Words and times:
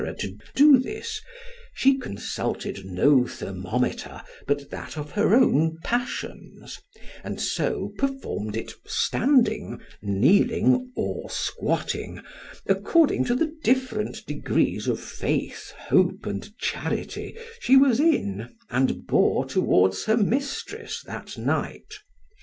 to 0.17 0.35
do 0.55 0.79
this——she 0.79 1.95
consulted 1.99 2.87
no 2.87 3.27
thermometer 3.27 4.23
but 4.47 4.67
that 4.71 4.97
of 4.97 5.11
her 5.11 5.35
own 5.35 5.77
passions; 5.83 6.79
and 7.23 7.39
so 7.39 7.93
performed 7.99 8.57
it 8.57 8.71
standing—kneeling—or 8.83 11.29
squatting, 11.29 12.19
according 12.65 13.23
to 13.23 13.35
the 13.35 13.55
different 13.63 14.25
degrees 14.25 14.87
of 14.87 14.99
faith, 14.99 15.69
hope, 15.77 16.25
and 16.25 16.57
charity, 16.57 17.37
she 17.59 17.75
was 17.77 17.99
in, 17.99 18.49
and 18.71 19.05
bore 19.05 19.45
towards 19.45 20.05
her 20.05 20.17
mistress 20.17 21.03
that 21.05 21.37
night. 21.37 21.93